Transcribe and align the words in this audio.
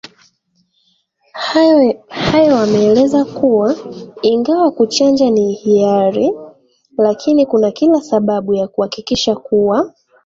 hayo 2.27 2.55
wameeleza 2.55 3.25
kuwa 3.25 3.75
ingawa 4.21 4.71
kuchanja 4.71 5.29
ni 5.29 5.53
hiari 5.53 6.31
lakini 6.97 7.45
kuna 7.45 7.71
kila 7.71 8.01
sababu 8.01 8.53
ya 8.53 8.67
kuhakikisha 8.67 9.35
kuwa 9.35 9.93